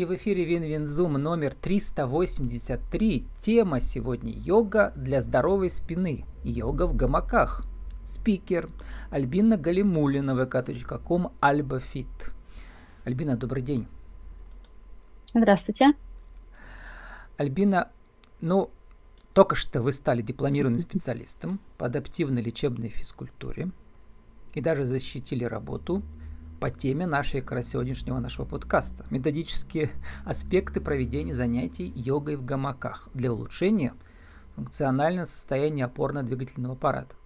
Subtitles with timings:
[0.00, 3.26] И в эфире WinWinZoom номер 383.
[3.42, 6.24] Тема сегодня йога для здоровой спины.
[6.42, 7.66] Йога в гамаках.
[8.02, 8.70] Спикер
[9.10, 12.06] Альбина Галимулина, vk.com, albafit.
[13.04, 13.88] Альбина, добрый день.
[15.34, 15.92] Здравствуйте.
[17.36, 17.90] Альбина,
[18.40, 18.70] ну,
[19.34, 23.70] только что вы стали дипломированным специалистом по адаптивной лечебной физкультуре
[24.54, 26.02] и даже защитили работу
[26.60, 29.06] по теме нашей как раз сегодняшнего нашего подкаста.
[29.10, 29.90] Методические
[30.26, 33.94] аспекты проведения занятий йогой в гамаках для улучшения
[34.54, 37.16] функционального состояния опорно-двигательного аппарата.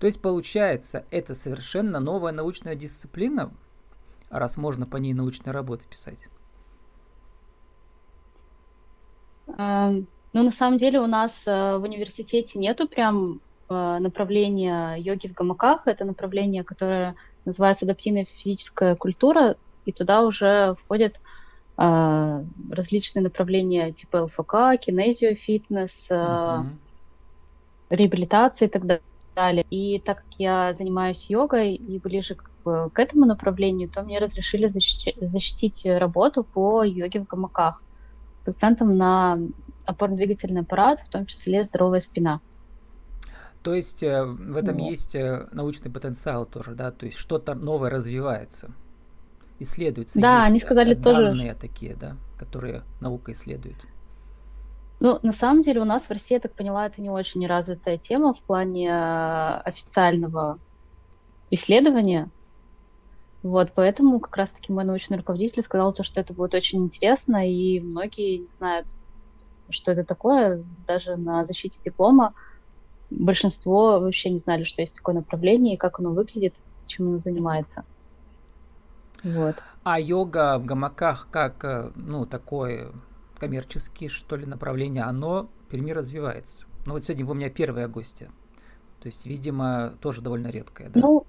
[0.00, 3.52] То есть получается, это совершенно новая научная дисциплина,
[4.30, 6.26] раз можно по ней научные работы писать.
[9.46, 15.34] Ну, на самом деле у нас э, в университете нету прям э, направления йоги в
[15.34, 15.86] гамаках.
[15.86, 21.20] Это направление, которое называется адаптивная физическая культура, и туда уже входят
[21.78, 26.66] э, различные направления типа ЛФК, кинезио, фитнес, uh-huh.
[27.90, 29.00] реабилитация и так
[29.34, 29.66] далее.
[29.70, 34.66] И так как я занимаюсь йогой и ближе к, к этому направлению, то мне разрешили
[34.68, 37.82] защитить, защитить работу по йоге в гамаках
[38.44, 39.38] с акцентом на
[39.84, 42.40] опорно-двигательный аппарат, в том числе здоровая спина.
[43.62, 44.90] То есть э, в этом вот.
[44.90, 48.70] есть э, научный потенциал тоже, да, то есть что-то новое развивается,
[49.60, 50.20] исследуется.
[50.20, 51.60] Да, они сказали данные тоже.
[51.60, 53.76] такие, да, которые наука исследует.
[54.98, 57.98] Ну, на самом деле у нас в России, я так поняла, это не очень развитая
[57.98, 60.58] тема в плане э, официального
[61.50, 62.30] исследования.
[63.42, 67.80] Вот, поэтому как раз-таки мой научный руководитель сказал то, что это будет очень интересно, и
[67.80, 68.86] многие не знают,
[69.68, 72.34] что это такое, даже на защите диплома
[73.18, 76.54] большинство вообще не знали, что есть такое направление, и как оно выглядит,
[76.86, 77.84] чем оно занимается.
[79.22, 79.56] Вот.
[79.84, 82.90] А йога в гамаках как, э, ну, такое
[83.38, 86.66] коммерческое, что ли, направление, оно в Перми развивается.
[86.86, 88.30] Ну, вот сегодня вы у меня первая гостья.
[89.00, 91.00] То есть, видимо, тоже довольно редкая, да?
[91.00, 91.26] Ну,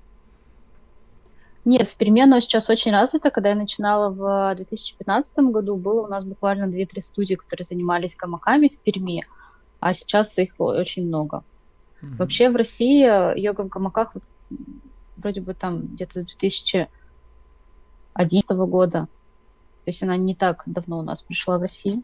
[1.66, 3.32] нет, в Перми оно сейчас очень развито.
[3.32, 8.68] Когда я начинала в 2015 году, было у нас буквально 2-3 студии, которые занимались гамаками
[8.68, 9.26] в Перми,
[9.80, 11.44] а сейчас их очень много.
[12.04, 12.18] Mm-hmm.
[12.18, 14.14] Вообще в России э, йога в гамаках
[15.18, 19.08] вроде бы там где-то с 2011 года.
[19.86, 22.04] То есть она не так давно у нас пришла в Россию.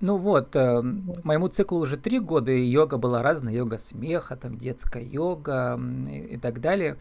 [0.00, 0.82] Ну вот, э,
[1.24, 6.34] моему циклу уже три года, и йога была разная, йога смеха, там детская йога и,
[6.34, 6.96] и так далее.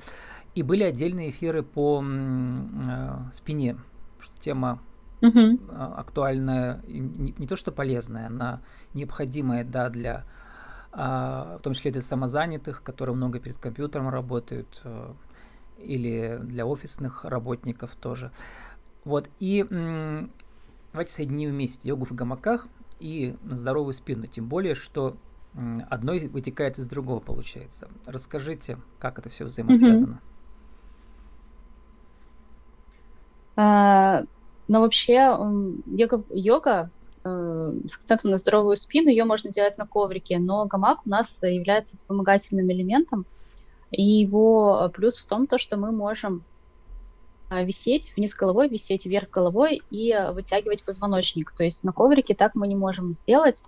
[0.56, 3.78] И были отдельные эфиры по э, спине,
[4.20, 4.80] что тема
[5.22, 5.60] угу.
[5.72, 8.62] актуальная, не, не то что полезная, она
[8.94, 10.24] необходимая да, для
[10.96, 15.14] в том числе для самозанятых, которые много перед компьютером работают, э,
[15.78, 18.32] или для офисных работников тоже.
[19.04, 19.66] Вот, и
[20.94, 22.68] давайте соединим вместе йогу в гамаках
[23.00, 25.18] и на здоровую спину, тем более, что
[25.90, 27.90] одно вытекает из другого, получается.
[28.06, 30.22] Расскажите, как это все взаимосвязано.
[33.58, 34.24] А,
[34.68, 35.14] ну, вообще,
[35.86, 36.90] йога, йога
[37.26, 41.96] с акцентом на здоровую спину, ее можно делать на коврике, но гамак у нас является
[41.96, 43.26] вспомогательным элементом,
[43.92, 46.44] и его плюс в том, то, что мы можем
[47.50, 51.52] э, висеть вниз головой, висеть вверх головой и вытягивать позвоночник.
[51.52, 53.64] То есть на коврике так мы не можем сделать.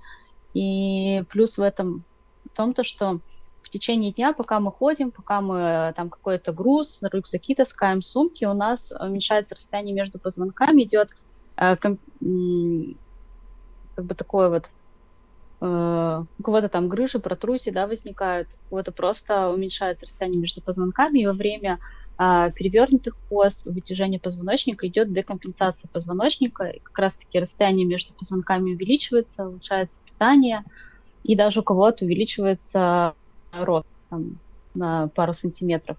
[0.54, 2.04] И плюс в этом
[2.46, 3.20] в том, то, что
[3.64, 8.46] в течение дня, пока мы ходим, пока мы э, там какой-то груз, рюкзаки таскаем, сумки,
[8.46, 11.10] у нас уменьшается расстояние между позвонками, идет
[13.98, 14.70] как бы такое вот
[15.60, 21.20] э, у кого-то там грыжи, протрузии, да, возникают, у кого-то просто уменьшается расстояние между позвонками,
[21.20, 21.80] и во время
[22.20, 29.48] э, перевернутых поз, вытяжения позвоночника идет декомпенсация позвоночника, и как раз-таки расстояние между позвонками увеличивается,
[29.48, 30.64] улучшается питание,
[31.24, 33.16] и даже у кого-то увеличивается
[33.52, 34.38] рост там,
[34.76, 35.98] на пару сантиметров.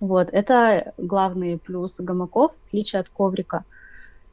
[0.00, 3.64] Вот, это главный плюс гамаков, в отличие от коврика–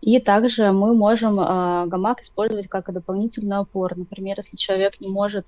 [0.02, 3.96] и также мы можем э, гамак использовать как дополнительную опору.
[3.98, 5.46] Например, если человек не может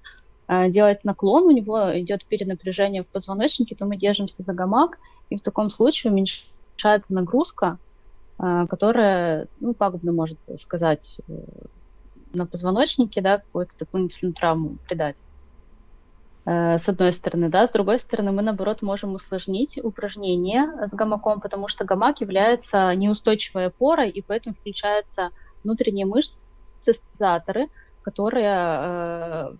[0.47, 4.97] э, делать наклон, у него идет перенапряжение в позвоночнике, то мы держимся за гамак,
[5.29, 7.77] и в таком случае уменьшается нагрузка,
[8.39, 11.33] э, которая, ну, пагубно может сказать э,
[12.33, 15.17] на позвоночнике, да, какую-то дополнительную травму придать.
[16.45, 21.41] Э, с одной стороны, да, с другой стороны, мы, наоборот, можем усложнить упражнение с гамаком,
[21.41, 25.31] потому что гамак является неустойчивой опорой, и поэтому включаются
[25.63, 26.37] внутренние мышцы,
[26.79, 27.67] стабилизаторы,
[28.01, 29.55] которые э,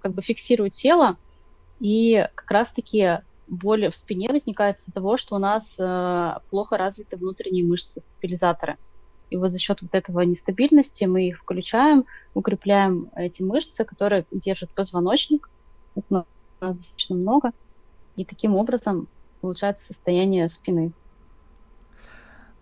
[0.00, 1.16] как бы фиксируют тело,
[1.80, 7.16] и как раз-таки боль в спине возникает из-за того, что у нас э, плохо развиты
[7.16, 8.76] внутренние мышцы, стабилизаторы.
[9.30, 12.04] И вот за счет вот этого нестабильности мы их включаем,
[12.34, 15.50] укрепляем эти мышцы, которые держат позвоночник.
[15.94, 16.24] Это
[16.60, 17.52] достаточно много.
[18.16, 19.08] И таким образом
[19.40, 20.92] улучшается состояние спины.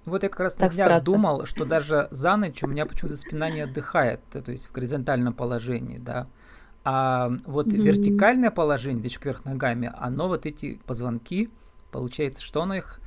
[0.07, 1.05] Вот я как раз так на днях вкратце.
[1.05, 5.35] думал, что даже за ночь у меня почему-то спина не отдыхает, то есть в горизонтальном
[5.35, 6.27] положении, да.
[6.85, 7.83] А вот mm-hmm.
[7.83, 11.51] вертикальное положение, еще кверх ногами, оно вот эти позвонки,
[11.91, 13.01] получается, что оно их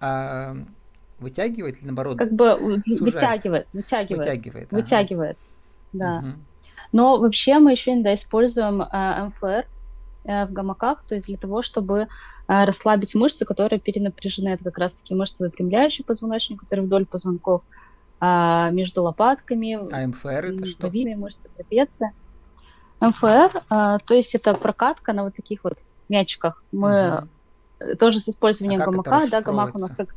[0.00, 0.56] а,
[1.20, 2.18] вытягивает или наоборот?
[2.18, 4.18] Как бы вытягивает, вытягивает.
[4.18, 4.80] Вытягивает, ага.
[4.80, 5.38] вытягивает
[5.92, 6.18] да.
[6.18, 6.28] Угу.
[6.92, 9.66] Но вообще мы еще иногда используем э, МФР
[10.24, 12.06] э, в гамаках, то есть для того, чтобы э,
[12.64, 14.50] расслабить мышцы, которые перенапряжены.
[14.50, 17.62] Это как раз-таки мышцы выпрямляющие позвоночник, которые вдоль позвонков,
[18.20, 19.78] э, между лопатками.
[19.92, 20.90] А МФР это что?
[20.90, 22.12] мышцы трапеции.
[23.00, 25.78] МФР, э, то есть это прокатка на вот таких вот
[26.08, 26.62] мячиках.
[26.72, 27.26] Мы
[27.80, 27.96] угу.
[27.96, 30.14] тоже с использованием а гамака, да, гамак у нас как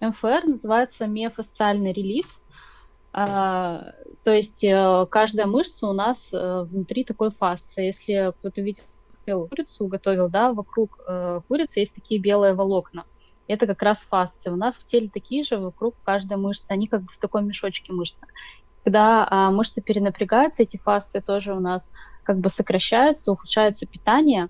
[0.00, 2.38] МФР называется миофасциальный релиз.
[3.12, 3.92] А,
[4.24, 7.86] то есть э, каждая мышца у нас э, внутри такой фасции.
[7.86, 13.04] Если кто-то видел курицу, готовил, да, вокруг э, курицы есть такие белые волокна.
[13.48, 14.52] Это как раз фасция.
[14.52, 16.66] У нас в теле такие же вокруг каждой мышцы.
[16.70, 18.26] Они как бы в таком мешочке мышцы.
[18.84, 21.90] Когда а, мышцы перенапрягаются, эти фасции тоже у нас
[22.24, 24.48] как бы сокращаются, ухудшается питание,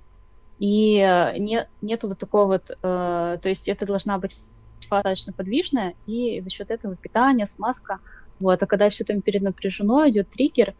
[0.59, 0.97] и
[1.39, 4.39] не, нету вот такого вот, э, то есть это должна быть
[4.81, 7.99] достаточно подвижная, и за счет этого питание, смазка.
[8.43, 8.61] Вот.
[8.61, 10.75] А когда все там перенапряжено, идет триггер,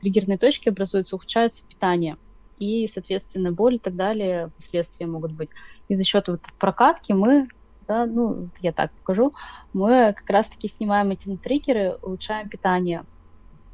[0.00, 2.16] триггерные точки образуются, ухудшается питание.
[2.58, 5.50] И, соответственно, боль и так далее, последствия могут быть.
[5.88, 7.48] И за счет вот прокатки мы,
[7.88, 9.32] да, ну, я так покажу,
[9.72, 13.04] мы как раз-таки снимаем эти триггеры, улучшаем питание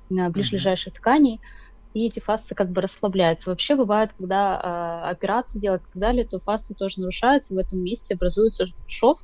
[0.09, 0.97] на ближайших mm-hmm.
[0.97, 1.41] тканей,
[1.93, 3.51] и эти фасции как бы расслабляются.
[3.51, 7.81] Вообще бывает, когда э, операцию делают и так далее, то фасции тоже нарушаются, в этом
[7.81, 9.21] месте образуется шов,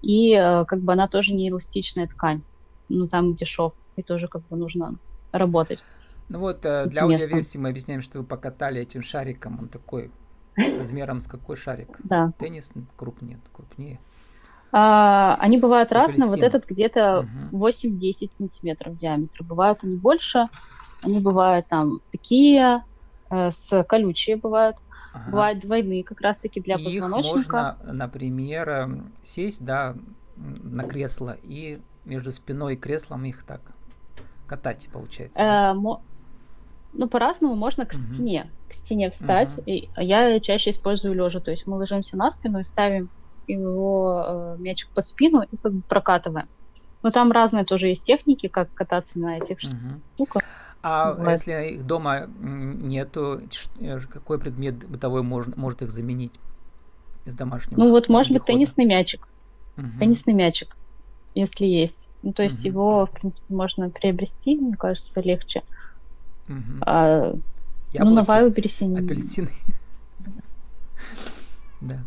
[0.00, 2.42] и э, как бы она тоже не эластичная ткань,
[2.88, 4.96] ну там, где шов, и тоже как бы нужно
[5.32, 5.82] работать.
[6.28, 10.10] Ну вот, э, для аудиоверсии мы объясняем, что вы покатали этим шариком, он такой
[10.56, 11.98] размером с какой шарик?
[12.04, 12.32] Да.
[12.38, 14.00] Теннис крупнее, крупнее.
[14.76, 17.68] А, они бывают разные, вот этот где-то угу.
[17.68, 19.44] 8-10 сантиметров диаметра.
[19.44, 20.48] Бывают они больше,
[21.02, 22.82] они бывают там такие,
[23.30, 24.76] э, с колючие бывают.
[25.12, 25.30] Ага.
[25.30, 27.38] Бывают двойные как раз-таки для и позвоночника.
[27.38, 29.94] Их можно, например, эм, сесть, да,
[30.36, 33.60] на кресло и между спиной и креслом их так
[34.46, 35.42] катать, получается.
[35.42, 36.00] Э, мо...
[36.92, 37.98] Ну, по-разному можно к угу.
[37.98, 39.56] стене, к стене встать.
[39.58, 39.62] Угу.
[39.66, 43.08] И я чаще использую лежа, то есть мы ложимся на спину и ставим
[43.46, 46.48] его э, мячик под спину и как бы прокатываем.
[47.02, 50.00] Но там разные тоже есть техники, как кататься на этих угу.
[50.14, 50.42] штуках.
[50.82, 51.30] А вот.
[51.30, 53.40] если их дома нету,
[53.80, 56.32] э, какой предмет бытовой может, может их заменить
[57.24, 57.80] из домашнего?
[57.80, 59.26] Ну вот, может быть, теннисный мячик.
[59.76, 59.86] Угу.
[59.98, 60.76] Теннисный мячик,
[61.34, 62.08] если есть.
[62.22, 62.68] Ну, то есть угу.
[62.68, 65.62] его, в принципе, можно приобрести, мне кажется, легче.
[66.48, 66.82] Угу.
[66.82, 67.34] А,
[67.92, 68.86] ну, на Вайлберрисе...
[68.86, 69.50] Апельсины.
[71.80, 72.00] Да.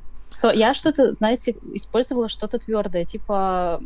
[0.53, 3.79] Я что-то, знаете, использовала что-то твердое, типа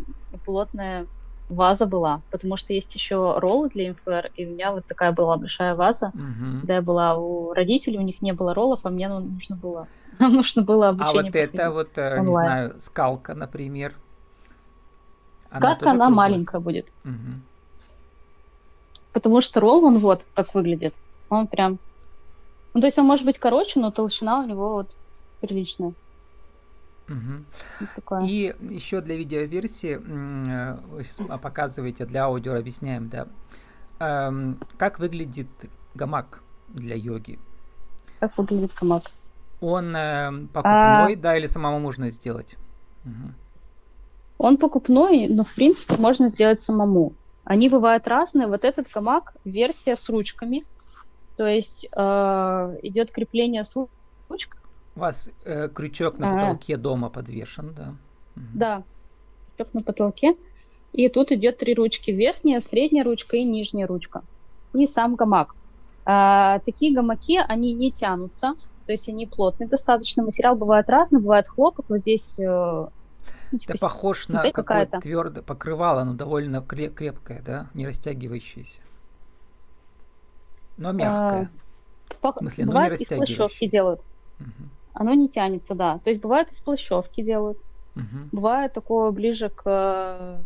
[0.46, 1.06] плотное
[1.50, 5.38] ваза была, потому что есть еще роллы для МФР, и у меня вот такая была
[5.38, 6.60] большая ваза, угу.
[6.62, 9.88] когда я была у родителей, у них не было роллов, а мне ну, нужно было,
[10.20, 11.22] нам нужно было обучение.
[11.22, 12.26] А вот это вот, э, онлайн.
[12.26, 13.96] не знаю, скалка, например.
[15.50, 16.10] Она скалка, она круглая.
[16.10, 16.88] маленькая будет.
[17.04, 17.40] Угу.
[19.14, 20.94] Потому что ролл, он вот как выглядит.
[21.30, 21.80] Он прям...
[22.74, 24.96] Ну, то есть он может быть короче, но толщина у него вот
[25.42, 25.94] приличная.
[27.10, 28.22] Угу.
[28.24, 33.28] И еще для видеоверсии э, вы показываете, для аудио объясняем, да.
[34.00, 35.50] Эм, как выглядит
[35.94, 37.38] гамак для йоги?
[38.20, 39.04] Как выглядит гамак?
[39.62, 41.16] Он э, покупной, а...
[41.16, 42.58] да, или самому можно сделать?
[43.06, 43.34] Угу.
[44.40, 47.14] Он покупной, но в принципе можно сделать самому.
[47.44, 48.48] Они бывают разные.
[48.48, 50.66] Вот этот гамак версия с ручками,
[51.38, 52.00] то есть э,
[52.82, 53.76] идет крепление с
[54.30, 54.62] ручкой
[54.96, 57.96] у вас э, крючок на потолке дома подвешен, да?
[58.36, 58.84] Да,
[59.56, 60.36] крючок на потолке.
[60.94, 62.12] И тут идет три ручки.
[62.12, 64.24] Верхняя, средняя ручка и нижняя ручка.
[64.74, 65.56] И сам гамак.
[66.06, 68.56] А, такие гамаки, они не тянутся,
[68.92, 70.24] то есть они плотные достаточно.
[70.24, 71.86] Материал бывает разный, бывает хлопок.
[71.88, 72.88] Вот здесь э,
[73.52, 78.82] ну, типа, Это похож на какое-то твердое покрывало, но довольно крепкое, да, не растягивающееся.
[80.78, 81.50] Но мягкое.
[82.22, 83.72] А, в смысле, ну не растягивающееся.
[83.72, 84.02] делают.
[84.40, 86.00] Угу оно не тянется, да.
[86.00, 87.58] То есть бывает из плащевки делают,
[87.96, 88.30] угу.
[88.32, 90.38] бывает такое ближе к э,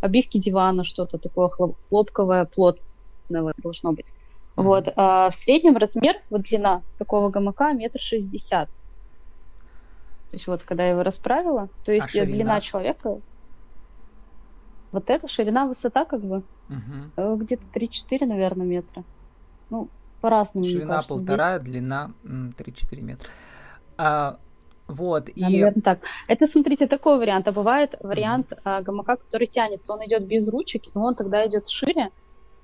[0.00, 1.48] обивке дивана, что-то такое
[1.88, 4.12] хлопковое, плотное должно быть.
[4.58, 4.66] Угу.
[4.66, 4.88] Вот.
[4.96, 8.68] А в среднем размер, вот длина такого гамака метр шестьдесят.
[10.30, 13.20] То есть вот, когда я его расправила, то есть а длина человека
[14.92, 17.38] Вот эта ширина, высота как бы Мгм.
[17.38, 19.04] где-то 3-4, наверное, метра.
[19.70, 19.88] Ну,
[20.20, 21.26] по-разному, Ширина кажется, здесь.
[21.28, 23.28] полтора, длина м, 3-4 метра.
[23.96, 24.38] А,
[24.86, 25.42] вот, Да, и...
[25.42, 26.00] наверное, так.
[26.26, 27.46] Это, смотрите, такой вариант.
[27.48, 29.92] А бывает вариант а, гамака, который тянется.
[29.92, 32.10] Он идет без ручек, и он тогда идет шире,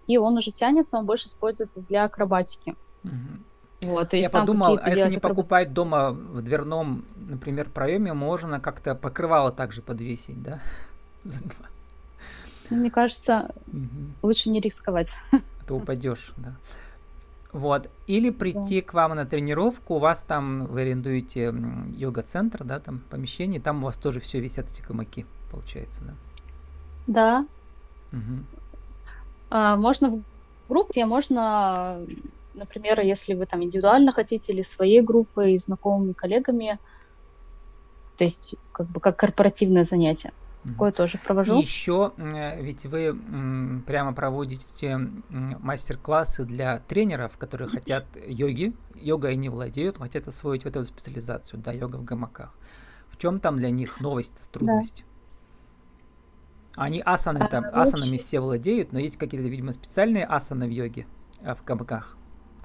[0.06, 2.74] и он уже тянется, он больше используется для акробатики.
[3.02, 3.44] Мгм.
[3.82, 8.94] Вот, Я подумал, а если не акроб- покупать дома в дверном, например, проеме, можно как-то
[8.94, 10.60] покрывало также подвесить, да?
[11.24, 11.66] За два.
[12.70, 14.14] Ну, Мне кажется, Мгм.
[14.22, 15.08] лучше не рисковать.
[15.32, 16.54] А то упадешь, да.
[17.52, 17.88] Вот.
[18.06, 21.54] Или прийти к вам на тренировку, у вас там, вы арендуете
[21.94, 26.14] йога-центр, да, там помещение, там у вас тоже все висят эти гамаки, получается, да?
[27.06, 27.46] Да,
[28.12, 28.46] Мгм.
[29.50, 30.22] А, можно в
[30.68, 32.04] группе, можно,
[32.54, 36.78] например, если вы там индивидуально хотите или своей группой, знакомыми коллегами,
[38.16, 40.32] то есть как бы как корпоративное занятие.
[40.64, 41.60] Такое тоже И провожу.
[41.60, 43.14] еще, ведь вы
[43.86, 44.98] прямо проводите
[45.28, 51.72] мастер-классы для тренеров, которые хотят йоги, йогой не владеют, хотят освоить вот эту специализацию, да,
[51.72, 52.54] йога в гамаках.
[53.08, 55.04] В чем там для них новость, трудность?
[56.76, 60.70] Они асаны А, там, ну, асанами все владеют, но есть какие-то, видимо, специальные асаны в
[60.70, 61.06] йоге,
[61.44, 62.16] а, в гамаках,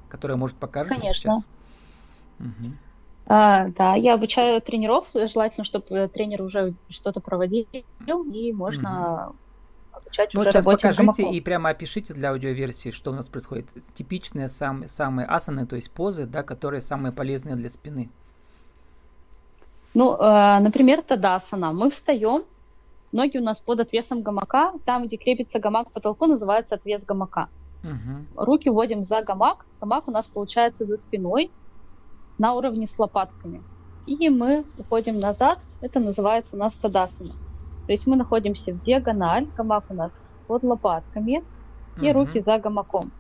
[0.10, 1.36] которые, может, покажете Конечно.
[1.36, 1.48] сейчас?
[3.28, 7.68] А, да, я обучаю тренеров, желательно, чтобы тренер уже что-то проводил,
[8.08, 9.34] и можно
[9.92, 13.68] обучать Ну, уже вот сейчас покажите и прямо опишите для аудиоверсии, что у нас происходит.
[13.94, 18.10] Типичные самые, самые асаны, то есть позы, да, которые самые полезные для спины.
[19.94, 21.72] Ну, э, например, тадасана.
[21.72, 22.46] Мы встаем,
[23.12, 27.50] ноги у нас под отвесом гамака, там, где крепится гамак к потолку, называется отвес гамака.
[27.84, 28.28] Мгм.
[28.36, 31.52] Руки вводим за гамак, гамак у нас получается за спиной
[32.38, 33.64] на уровне с лопатками.
[34.06, 37.34] И мы уходим назад, это называется у нас тадасана.
[37.86, 40.12] То есть мы находимся в диагональ, гамак у нас
[40.48, 41.44] под лопатками,
[42.02, 42.12] и Мгм.
[42.12, 43.12] руки за гамаком.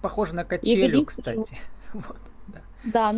[0.00, 1.56] Похоже на качелю, ягодицы кстати.
[1.92, 2.60] Вот, да.
[2.84, 3.14] Да,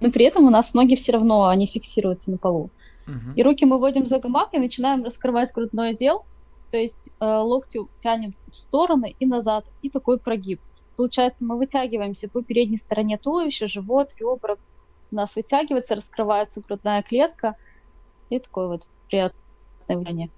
[0.00, 2.70] но при этом у нас ноги все равно, они фиксируются на полу.
[3.36, 6.24] И руки мы вводим за гамак и начинаем раскрывать грудной отдел,
[6.70, 10.60] то есть э, локти тянем в стороны и назад, и такой прогиб.
[10.96, 14.56] Получается, мы вытягиваемся по передней стороне туловища, живот, ребра
[15.12, 17.54] у нас вытягивается, раскрывается грудная клетка,
[18.28, 19.38] и такое вот приятное
[19.88, 20.30] явление.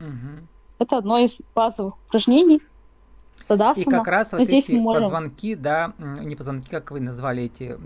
[0.00, 0.48] Мгм.
[0.78, 2.56] Это одно из базовых упражнений.
[2.56, 3.84] И Тадасана.
[3.84, 7.76] как раз Но вот здесь эти можем- позвонки, да, не позвонки, как вы назвали эти,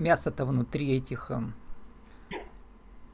[0.00, 1.54] мясо-то внутри этих эм,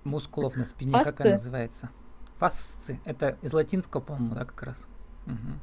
[0.05, 1.21] мускулов на спине, как Фасцы.
[1.23, 1.91] она называется?
[2.39, 3.01] Фасцы.
[3.05, 4.87] Это из латинского, по-моему, да, как раз.
[5.27, 5.61] Мгм.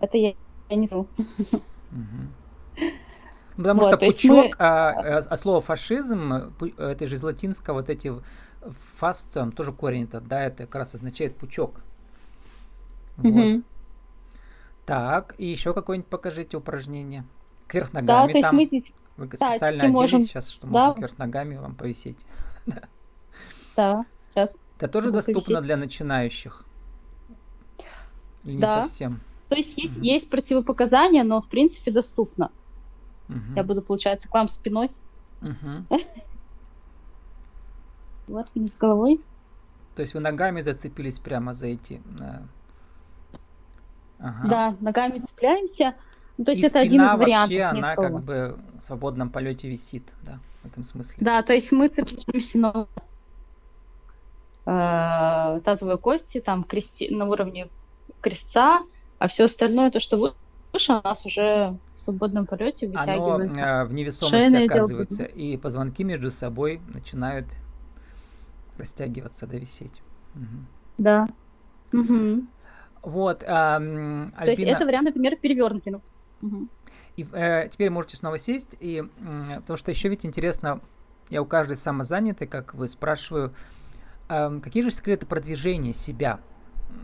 [0.00, 0.34] Это я,
[0.68, 1.06] я не знаю.
[1.18, 1.60] Ну,
[3.56, 7.14] Потому Вот, что то есть мы- пучок, а, а, а слово фашизм, э, это же
[7.16, 8.12] из латинского, вот эти
[8.96, 11.80] фаст, там тоже корень этот, да, это как раз означает пучок.
[13.16, 13.30] Вот.
[13.30, 13.64] Мгм.
[14.84, 17.24] Так, и еще какое-нибудь покажите упражнение.
[17.66, 18.56] Кверх Да, ногами то есть там.
[18.56, 20.72] мы здесь, Вы да, специально теперь одели можем- сейчас, что да.
[20.72, 22.18] можно кверх ногами вам повисеть.
[22.66, 22.82] да,
[23.76, 24.56] сейчас.
[24.78, 26.64] Это тоже доступно для начинающих?
[28.44, 28.84] Или не Да.
[28.84, 29.20] совсем?
[29.48, 30.04] То есть есть, Мгм.
[30.04, 32.50] есть противопоказания, но в принципе доступно.
[33.28, 33.56] Мгм.
[33.56, 34.90] Я буду, получается, к вам спиной,
[35.40, 35.86] Мгм.
[38.26, 39.20] вот вниз головой.
[39.94, 42.02] То есть вы ногами зацепились прямо за эти...
[42.20, 42.42] э,
[44.18, 44.48] Ага.
[44.48, 45.94] Да, ногами цепляемся.
[46.38, 47.50] Ну, то есть И это один из вариантов.
[47.50, 51.16] вообще, она как бы в свободном полете висит, да, в этом смысле.
[51.20, 52.86] Да, то есть мы цепляемся на
[54.66, 57.10] э, тазовые кости, там крести...
[57.10, 57.70] на уровне
[58.20, 58.80] крестца,
[59.18, 60.16] а все остальное, то, что
[60.72, 62.98] выше, у нас уже в свободном полете Оно
[63.38, 63.60] вытягивается.
[63.62, 67.46] э, в невесомости Шейное оказывается, и позвонки между собой начинают
[68.78, 70.02] растягиваться, да, висеть.
[70.34, 70.66] Мгм.
[70.98, 71.26] Да.
[71.92, 72.48] Мгм.
[73.02, 75.92] Вот, а, м, То есть Альбина, это вариант, например, перевернутый.
[75.92, 76.02] Ну,
[76.40, 76.70] мгм.
[77.16, 80.80] и, э, теперь можете снова сесть, и, м, потому что еще ведь интересно,
[81.30, 83.52] я у каждой самозанятой, как вы спрашиваю,
[84.28, 86.40] ам, какие же секреты продвижения себя?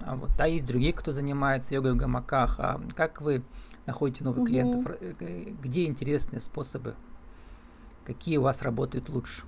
[0.04, 3.42] А вот, а есть другие, кто занимается йогой в гамаках, а как вы
[3.86, 4.48] находите новых Мгм.
[4.48, 5.12] клиентов, э,
[5.52, 6.94] где интересные способы,
[8.04, 9.42] какие у вас работают лучше?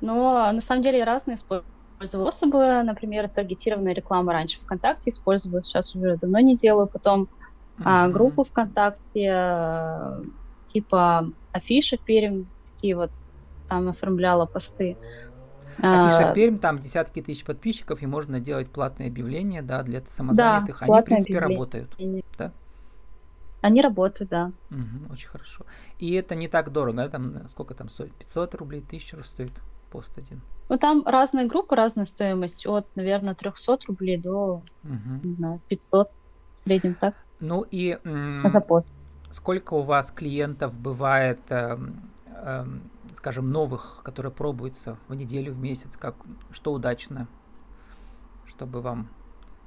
[0.00, 6.38] Но на самом деле разные способы, например, таргетированная реклама раньше ВКонтакте использовала, сейчас уже давно
[6.40, 7.28] не делаю, потом
[7.84, 8.12] а, Мгм.
[8.12, 10.22] группу ВКонтакте, э,
[10.66, 13.10] типа афиши Пермь, такие вот,
[13.68, 14.96] там оформляла посты.
[15.78, 20.82] Афиша А, Пермь, там десятки тысяч подписчиков, и можно делать платные объявления, да, для самозанятых.
[20.82, 21.96] Они, в принципе, работают.
[22.38, 22.52] Да?
[23.60, 24.52] Они работают, да.
[24.70, 25.64] Мгм, очень хорошо.
[25.98, 28.12] И это не так дорого, да, там э, сколько там стоит?
[28.14, 29.50] 500 рублей, 1000 стоит
[29.90, 30.40] пост один.
[30.68, 32.66] Ну, там разные группы, разная стоимость.
[32.66, 35.20] От, наверное, 300 рублей до, Мгм.
[35.22, 36.08] не знаю, 500
[36.56, 37.14] в среднем, так?
[37.40, 38.90] Ну и За пост.
[39.30, 42.00] сколько у вас клиентов бывает, эм,
[42.44, 42.82] эм,
[43.14, 46.16] скажем, новых, которые пробуются в неделю, в месяц, как,
[46.50, 47.28] что удачно,
[48.46, 49.08] чтобы вам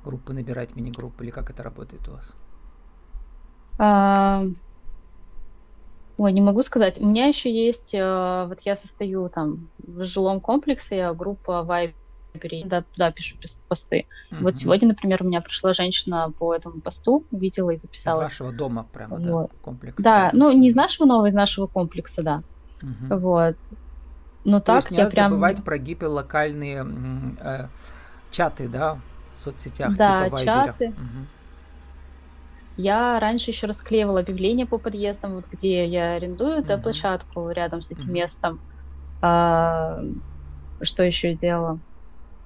[0.03, 2.33] группы набирать, мини-группы, или как это работает у вас?
[3.77, 4.43] А,
[6.17, 6.99] Ой, не могу сказать.
[6.99, 12.63] У меня еще есть, э, вот я состою там в жилом комплексе, я группа Вайбере,
[12.65, 14.05] да, туда пишу пос- посты.
[14.29, 14.63] Вот Мгм.
[14.63, 18.29] сегодня, например, у меня пришла женщина по этому посту, видела и Из записалась.
[18.29, 19.49] вашего дома прямо, да, Вот.
[19.63, 20.03] комплекс.
[20.03, 22.43] Да, ну не из нашего нового, из нашего комплекса, да.
[22.81, 23.09] Мгм.
[23.09, 23.55] Вот.
[24.43, 25.31] Но То так есть не я надо прям...
[25.33, 26.85] забывать про гиперлокальные
[27.39, 27.69] э,
[28.29, 29.01] чаты, да,
[29.35, 30.65] в соцсетях, Да, типа Вайбера.
[30.65, 30.85] чаты.
[30.97, 31.27] Мгм.
[32.77, 36.83] Я раньше еще расклеивала объявления по подъездам, вот где я арендую да, Мгм.
[36.83, 38.13] площадку рядом с этим Мгм.
[38.13, 38.61] местом.
[39.21, 39.99] А,
[40.81, 41.81] что еще делала?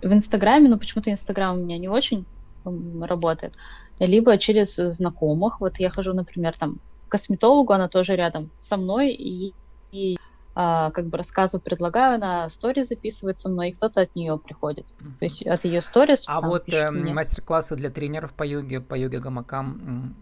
[0.01, 2.25] В Инстаграме, но почему-то Инстаграм у меня не очень
[2.65, 3.53] работает.
[3.99, 5.59] Либо через знакомых.
[5.61, 6.77] Вот я хожу, например, там
[7.07, 9.53] к косметологу, она тоже рядом со мной, и,
[9.91, 10.17] и,
[10.57, 14.85] а, как бы рассказываю, предлагаю, она стори записывает со мной, и кто-то от нее приходит.
[15.01, 15.17] Мгм.
[15.19, 19.19] То есть от ее сторис А вот э, мастер-классы для тренеров по йоге, по йоге
[19.19, 20.15] гамакам,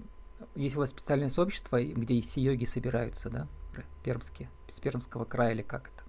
[0.56, 3.48] есть у вас специальное сообщество, где все йоги собираются, да?
[4.04, 6.04] Пермские, с Пермского края или как это?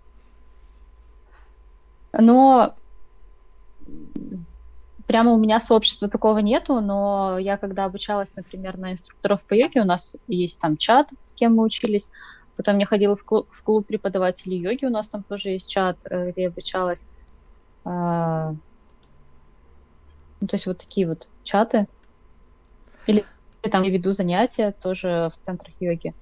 [2.22, 2.74] Но
[5.06, 9.82] прямо у меня сообщества такого нету, но я когда обучалась, например, на инструкторов по йоге,
[9.82, 12.10] у нас есть там чат, с кем мы учились.
[12.56, 15.98] Потом я ходила в клуб, в клуб преподавателей йоги, у нас там тоже есть чат,
[16.08, 17.08] э, где я обучалась.
[17.84, 18.52] А,
[20.40, 21.86] ну, то есть вот такие вот чаты.
[23.06, 23.26] Или
[23.70, 26.14] там я веду занятия тоже в центрах йоги.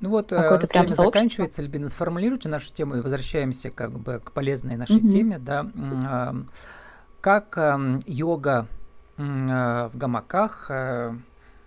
[0.00, 4.32] Ну вот, э, Какое-то прям заканчивается, Альбина, сформулируйте нашу тему и возвращаемся как бы к
[4.32, 5.08] полезной нашей Мгм.
[5.08, 5.60] теме, да.
[5.60, 6.48] М, ам,
[7.20, 8.68] Как ам, йога
[9.18, 11.14] а, в гамаках э,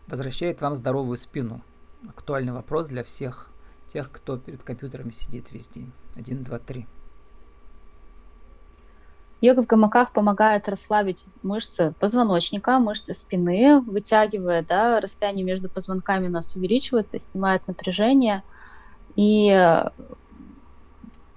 [0.08, 1.62] возвращает вам здоровую спину?
[2.08, 3.52] Актуальный вопрос для всех
[3.88, 5.92] тех, кто перед компьютерами сидит весь день.
[6.16, 6.88] Один, два, три.
[9.42, 16.32] Йога в гамаках помогает расслабить мышцы позвоночника, мышцы спины, вытягивая, да, расстояние между позвонками у
[16.32, 18.44] нас увеличивается, снимает напряжение,
[19.16, 19.90] и э,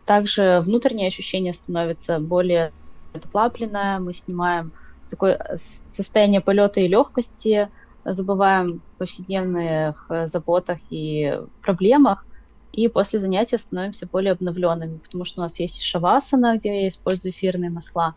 [0.05, 2.73] также внутреннее ощущение становится более
[3.13, 4.73] расслабленное, мы снимаем
[5.09, 5.39] такое
[5.87, 7.71] состояние полета и легкости,
[8.05, 12.27] забываем о повседневных э, заботах и проблемах,
[12.73, 17.33] и после занятия становимся более обновленными, потому что у нас есть шавасана, где я использую
[17.33, 18.15] эфирные масла,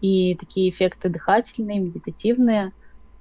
[0.00, 2.72] и такие эффекты дыхательные, медитативные.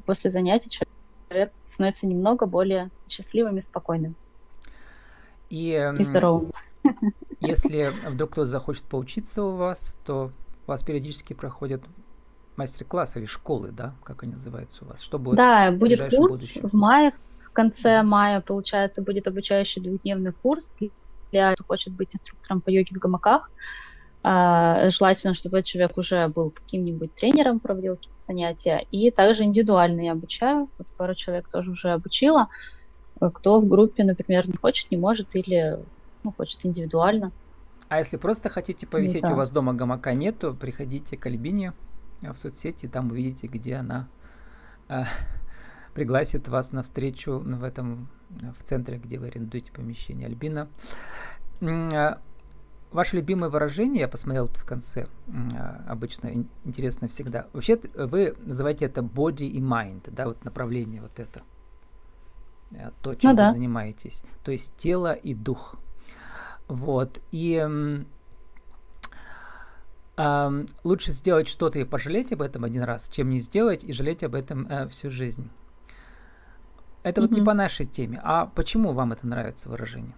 [0.06, 4.16] После занятий человек становится немного более счастливым и спокойным
[5.50, 6.52] И и м, здоровым.
[7.40, 10.32] если вдруг кто-то захочет поучиться у вас, то
[10.68, 11.84] у вас периодически проходят
[12.58, 15.02] мастер-классы или школы, да, как они называются у вас?
[15.02, 16.70] Что будет Да, будет курс будущем?
[16.70, 17.14] в мае,
[17.46, 20.72] в конце мая, получается, будет обучающий двухдневный курс
[21.32, 23.50] для кто хочет быть инструктором по йоге в гамаках.
[24.24, 28.86] А, Желательно, чтобы этот человек уже был каким-нибудь тренером, проводил какие-то занятия.
[28.92, 30.70] И также индивидуально я обучаю.
[30.78, 32.48] Вот пару человек тоже уже обучила.
[33.20, 35.80] Кто в группе, например, не хочет, не может или
[36.24, 37.32] ну, хочет индивидуально.
[37.88, 39.34] А если просто хотите повисеть, да.
[39.34, 41.74] у вас дома гамака нету, приходите к Альбине
[42.22, 44.08] в соцсети, там увидите, где она
[44.88, 45.04] э,
[45.94, 48.10] пригласит вас на встречу в этом
[48.42, 50.28] э, в центре, где вы арендуете помещение.
[50.28, 50.68] Альбина,
[51.62, 52.16] э,
[52.92, 55.32] ваше любимое выражение, я посмотрел тут в конце, э,
[55.88, 57.48] обычно ин- интересно всегда.
[57.54, 61.42] Вообще т- вы называете это body и mind, да, вот направление вот это,
[62.72, 63.54] э, то, чем вы да.
[63.54, 65.76] занимаетесь, то есть тело и дух.
[66.68, 67.22] Вот.
[67.32, 68.04] И
[70.18, 74.36] лучше сделать что-то и пожалеть об этом один раз, чем не сделать и жалеть об
[74.36, 75.50] этом э, всю жизнь.
[77.04, 78.20] Это вот не по нашей теме.
[78.24, 80.16] А почему вам это нравится выражение?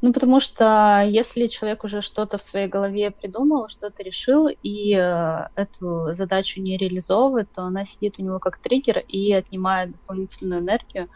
[0.00, 5.48] Ну, потому что если человек уже что-то в своей голове придумал, что-то решил, и э,
[5.54, 11.08] эту задачу не реализовывает, то она сидит у него как триггер и отнимает дополнительную энергию,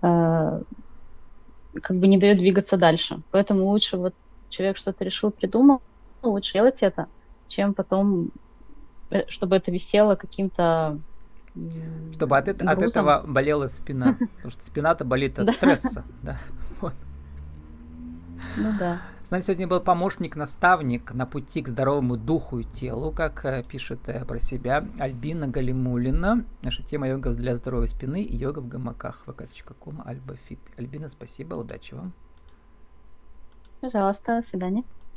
[0.00, 0.62] э,
[1.82, 3.20] как бы не дает двигаться дальше.
[3.30, 4.14] Поэтому лучше вот
[4.52, 5.80] человек что-то решил, придумал,
[6.22, 7.06] ну, лучше делать это,
[7.48, 8.30] чем потом,
[9.10, 10.98] э, чтобы это висело каким-то
[12.12, 14.16] Чтобы от, это- от этого болела спина.
[14.36, 16.04] Потому что спина-то болит от стресса.
[16.22, 16.38] Да.
[16.80, 16.94] Вот.
[18.56, 19.00] Ну да.
[19.22, 24.00] С нами сегодня был помощник-наставник на пути к здоровому духу и телу, как э, пишет
[24.08, 26.44] э, про себя Альбина Галимулина.
[26.62, 29.22] Наша тема йога для здоровой спины и йога в гамаках.
[29.26, 30.58] vk.com Альбафит.
[30.76, 32.12] Альбина, спасибо, удачи вам.
[33.82, 34.84] Пожалуйста, до свидания.